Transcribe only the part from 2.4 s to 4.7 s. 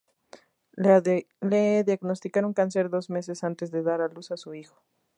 cáncer dos meses antes de dar a luz a su